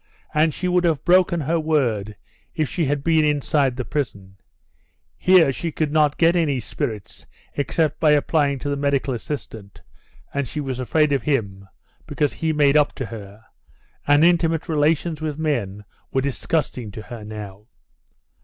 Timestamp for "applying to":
8.13-8.69